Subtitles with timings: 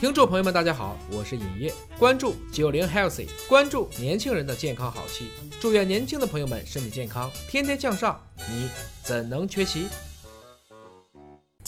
[0.00, 5.26] 听众朋友们，大家好，我是尹烨，关注九零 healthy，关注年轻人的健康好戏，
[5.60, 8.18] 祝愿年轻的朋友们身体健康，天天向上，
[8.48, 8.66] 你
[9.02, 9.88] 怎能缺席？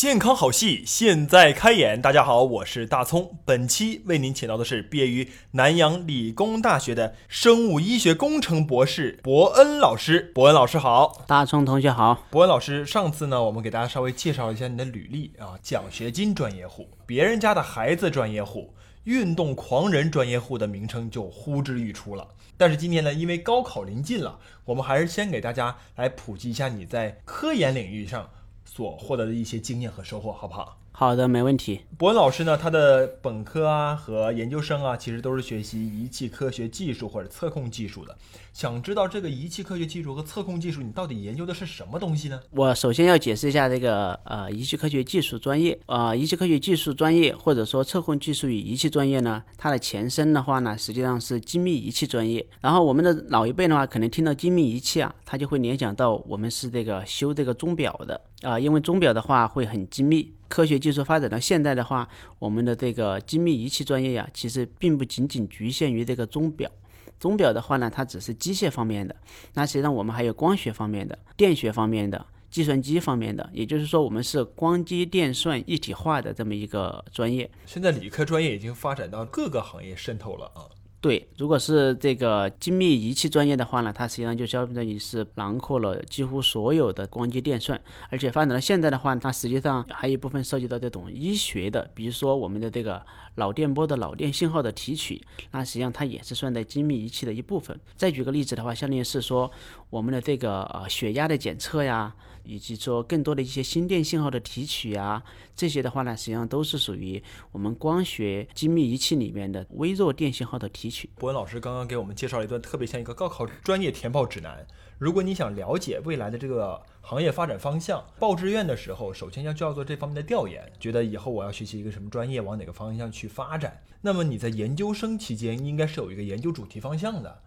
[0.02, 3.38] 健康好戏现在开演，大家好，我是大葱。
[3.44, 10.32] 本期为您请到的是毕业于南洋理工大学的生物医学工程博士伯恩老师。
[10.34, 12.26] 伯恩老师好，大葱同学好。
[12.30, 18.74] 伯恩老师，上次呢，我们给大家稍微介绍一下你的履历啊，奖学金专业户，别人家的孩子专业户，
[19.04, 22.26] 运动狂人专业户的名称就呼之欲出了。
[22.56, 28.28] 但是今天呢，因为高考临近了，我们还是先给大家来普及一下你在科研领域上。
[28.74, 30.78] 所获得的一些经验和收获，好不好？
[30.94, 31.80] 好的，没问题。
[31.98, 38.16] 博文老师呢，他的本科啊和研究生啊，其实都是学习仪器科学技术或者测控技术的。
[38.52, 42.38] 想知道这个仪器科学技术和测控技术，你到底研究的是什么东西呢？
[42.50, 52.46] 我首先要解释一下这个呃仪器科学技术专业啊，仪器科学技术专业或者说测控技术与仪器专业呢，它的前身的话呢，实际上是精密仪器专业。
[52.60, 60.32] 然后我们的老一辈的话，可能听到精密仪器啊，他就会联想到我们是这个修这个钟表的啊，因为钟表的话会很精密。
[60.52, 62.06] 科学技术发展到现在的话，
[62.38, 66.70] 我们的这个精密仪器专业呀，其实并不仅仅局限于这个钟表。
[67.18, 69.16] 钟表的话呢，它只是机械方面的。
[69.54, 73.48] 那实际上我们还有光学方面的、电学方面的、计算机方面的。
[73.54, 77.50] 也就是说，我们是光机电算一体化的这么一个专业。
[77.64, 80.68] 现在理科专业已经发展到各个行业渗透了啊。
[81.02, 87.78] 对，如果是这个精密仪器专业的话呢，它实际上就相当于是囊括了几乎所有的光机电算，
[88.08, 97.76] 而且发展到现在的话，它实际上还有一部分涉及到这种医学的，比如说我们的这个脑电波的脑电信号的提取，那实际上它也是算在精密仪器的一部分。
[97.96, 99.50] 再举个例子的话，相当于是说
[99.90, 102.14] 我们的这个呃血压的检测呀。
[102.44, 105.22] 以及说更多的一些心电信号的提取啊，
[105.54, 111.10] 这些的话呢，实际上都是属于我们光学精密仪器里面的微弱电信号的提取。
[111.16, 114.66] 博文老师刚刚给我们介绍了一段特别像一个高考专业填报指南。
[114.98, 123.82] 如果你想了解未来的这个行业发展方向，报志愿的时候，首先要就要做这方面的调研，觉得以后我要学习一个什么专业，往哪个方向去发展。
[124.00, 127.42] 那么你在研究生期间应该是有一个研究主题方向的。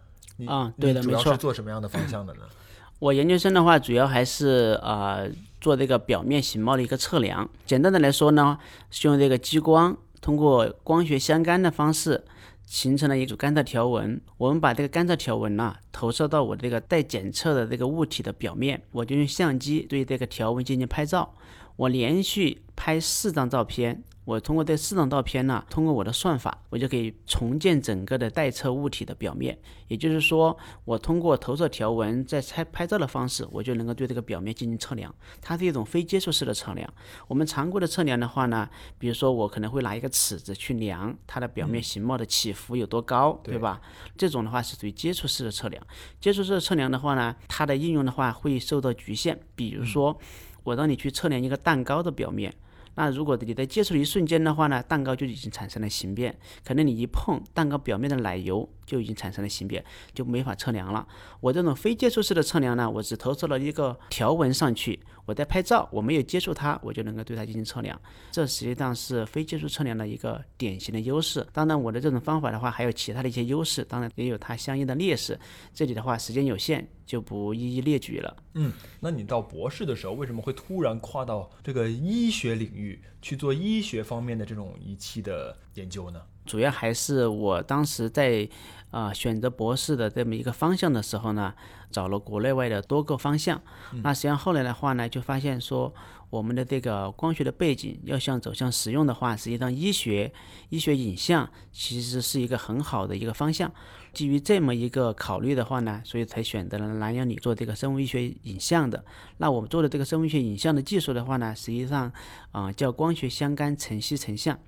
[0.46, 2.40] 啊，对的，主要是做什么样的方向的呢？
[2.98, 5.28] 我研究生的话，主要还是呃
[5.60, 7.48] 做这个表面形貌的一个测量。
[7.66, 8.58] 简单的来说呢，
[8.90, 12.24] 是用这个激光，通过光学相干的方式，
[12.64, 14.18] 形成了一组干燥条纹。
[14.38, 21.34] 我们把这个干燥条纹呢，投射到我这个待检测的这个物体的表面，我就用相机对这个条纹进行拍照。
[21.76, 24.02] 我连续拍四张照片。
[24.26, 29.56] 我通过这四张照片呢，通过我的算法，我就可以重建整个的待测物体的表面。
[29.86, 35.14] 也就是说，我通过投射条纹再拍拍照的方式，我就能够对这个表面进行测量。
[35.40, 36.92] 它是一种非接触式的测量。
[37.28, 43.80] 我们常规的测量的话呢，比如说我可能会拿一个尺子去量它的表面形貌的起伏有多高，对吧？
[44.18, 45.80] 这种的话是属于接触式的测量。
[46.20, 49.38] 接触式的测量的话呢，它的应用的话会受到局限。
[49.54, 50.18] 比如说，
[50.64, 52.52] 我让你去测量一个蛋糕的表面。
[52.96, 61.06] 那如果你在接触的一瞬间的话呢，蛋糕就已经产生了形变，可能你一碰蛋糕表面的奶油就已经产生了形变，就没法测量了。
[61.40, 68.00] 我这种非接触式的测量呢，我只投射了一个条纹上去，我在拍照，我没有接触它，我就能够对它进行测量。
[68.32, 71.46] 这实际上是非接触测量的一个典型的优势。
[71.52, 75.38] 当然，我的这种方法的话，还有其他的一些优势，当然也有它相应的劣势。
[75.74, 76.88] 这里的话，时间有限。
[77.06, 78.36] 就不一一列举了。
[78.54, 86.20] 嗯，那你到博士的时候，为什么会突然跨到这个医学领域去做医学方面的这种仪器的研究呢？
[86.46, 88.48] 主要还是我当时在
[88.90, 91.52] 啊选择博士的这么一个方向的时候呢，
[91.90, 93.60] 找了国内外的多个方向。
[94.02, 95.92] 那实际上后来的话呢，就发现说
[96.30, 100.32] 我们的这个光学的背景要想走向实用的话，实际上医学、
[100.70, 103.70] 医学影像其实是一个很好的一个方向。
[104.12, 109.04] 基于这么一个考虑的话呢，所以才选择了南阳理做这个生物医学影像的。
[109.36, 112.10] 那我们做的这个生物医学影像的技术的话呢，实际上
[112.50, 114.58] 啊叫光学相干成析成像。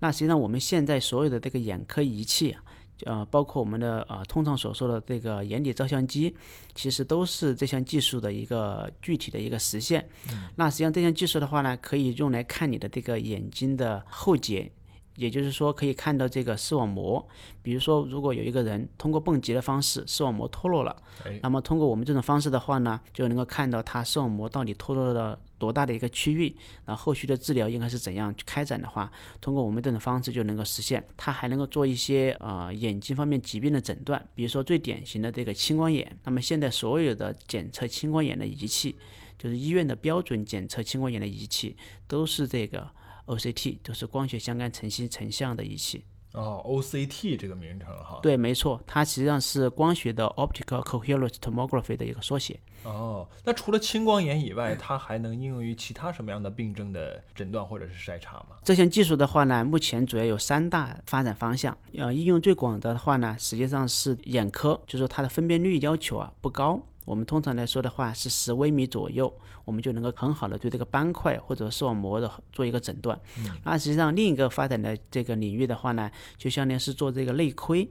[0.00, 2.56] 那实际上我们现在所有的这个眼科仪器，
[3.04, 6.34] 呃，包括我们的呃通常所说的这个眼底照相机，
[6.74, 10.08] 其实都是这项技术的一个具体的一个实现。
[10.56, 14.70] 那实际上这项技术的话呢，可以用来看你的这个眼睛的后节。
[15.18, 17.26] 也就是说，可以看到这个视网膜。
[17.60, 20.96] 比如说，如果有一个人通过蹦极的方式，视网膜脱落了，
[21.42, 26.54] 那么通过我们这种方式的话呢，就能够看到他视网膜到底脱落了多大的一个区域，
[26.86, 29.10] 然后后续的治疗应该是怎样去开展的话，
[29.40, 31.04] 通过我们这种方式就能够实现。
[31.16, 36.16] 它还能够做一些呃眼睛方面疾病的诊断，比如说最典型的这个青光眼。
[36.24, 38.96] 那么现在所有的检测青光眼的仪器，
[39.36, 41.76] 就是医院的标准检测青光眼的仪器，
[42.06, 42.88] 都是这个。
[43.28, 46.04] OCT，就是光学相干成像成像的仪器。
[46.34, 48.20] 哦，OCT 这个名称哈。
[48.22, 52.60] 对，没错，它实际上是光学的 Optical Coherence Tomography 的一个缩写。
[52.84, 58.56] 哦，那除了青光眼以外，它还能应用于其他什么样的病症的诊断或者是筛查吗？
[58.62, 61.76] 这项技术的话呢，目前主要有三大发展方向。
[61.96, 66.80] 呃，应用最广的话呢，实际上是眼科，就是说它的分辨率要求啊不高。
[67.08, 69.32] 我们通常来说的话是十微米左右，
[69.64, 73.18] 我们就能够很好的对这个斑块或者视网膜的做一个诊断。
[73.64, 77.90] 那实际上另一个发展的这个领域的话呢，就相当于是做这个内窥。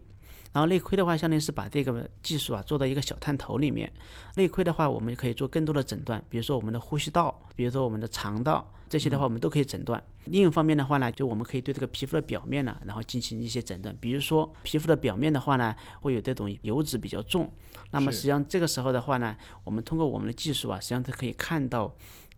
[0.54, 3.92] 然后内窥的话，相当于是把这个技术啊做到一个小探头里面。
[4.36, 10.02] 内窥的话，我们可以做更多的诊断，比如说我们的呼吸道，比如说我们的肠道，这些的话我们都可以诊断。
[10.26, 13.96] 另一方面的话呢，就我们可以对这个皮肤的表面呢，然后进行一些诊断。
[14.00, 17.52] 比如说皮肤的表面的话呢，会有这种油脂比较重，
[17.92, 21.94] 那么实际上这个时候的话呢，我们通过我们的技术啊，实际上它可以看到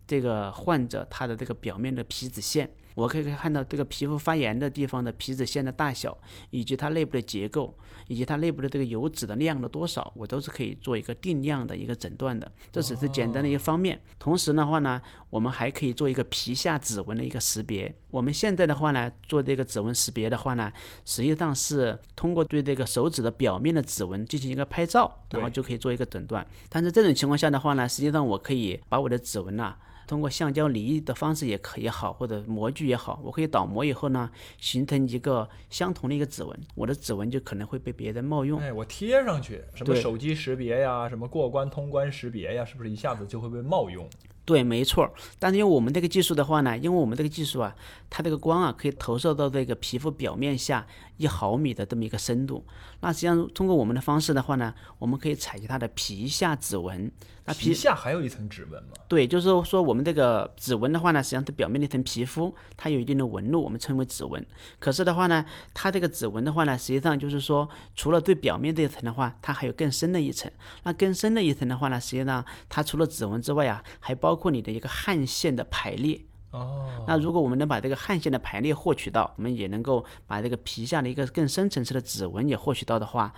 [0.06, 2.70] 这个患者他的这个表面的皮脂腺。
[2.94, 6.16] 我可以看到这个皮肤发炎的地方的皮脂腺的大小，
[6.50, 7.74] 以及它内部的结构，
[8.08, 12.50] 以及它内部的这个油脂的量的多少，我都是可以做一个定量的一个诊断的。
[12.72, 14.00] 这只是简单的一个方面。
[14.18, 15.00] 同时的话呢，
[15.30, 17.94] 我们还可以做一个皮下指纹的一个识别。
[18.10, 20.72] 我们现在的话呢，做这个指纹识别的话呢，
[21.04, 26.44] 实际上是通过对这个手指的表面的指纹进行一个拍照，然后就可以做一个诊断。
[26.68, 29.76] 但是这种情况下的话呢，实际上我可以把我的指纹呐。
[30.10, 34.28] 通过橡胶离的方式也可也好，或者模具也好，我可以倒模以后呢，
[34.58, 38.58] 形成一个相同的一个指纹，我的指纹就可能会被别人冒用。
[38.58, 44.04] 哎，我贴上去，什么手机识别呀，什么过关通关识别呀，是不是一下子就会被冒用？
[44.44, 45.08] 对，没错。
[45.38, 47.74] 但是因为我们这个技术的话呢，因为我们这个技术啊，
[48.08, 50.86] 它这个光啊可以投射到这个皮肤表面下
[51.18, 52.64] 一毫米的这么一个深度。
[53.00, 57.10] 那实际上通过我们的方式的话呢，我们可以采集它的皮下指纹。
[57.46, 58.90] 那皮下还有一层指纹吗？
[59.08, 64.44] 对，就是说我们这个指纹的话呢，实际上它表面那层皮肤它有一定的纹路，我们称为指纹。
[64.78, 70.50] 可是的话呢，它这个指纹的话呢，实际上就是说，除了最表面这一层的话，它还有更深的一层。
[70.82, 76.20] 那更深的一层的话呢，实际上它除了指纹之外啊，还包括你的一个汗腺的排列。
[76.50, 77.04] 哦。
[77.06, 83.32] 那如果我们能把这个汗腺的排列获取到，我们也能够把这个皮下的一个更深层次的指纹也获取到的话。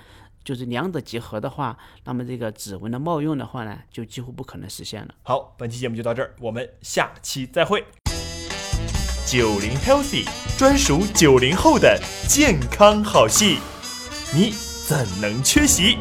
[0.44, 5.14] 就是两者结合的话，那么这个指纹的冒用的话呢，就几乎不可能实现了。
[5.22, 7.84] 好，本期节目就到这儿，我们下期再会。
[9.24, 10.26] 九零 healthy
[10.58, 11.96] 专属九零后的
[12.28, 13.58] 健康好戏，
[14.34, 14.52] 你
[14.88, 15.96] 怎能缺席？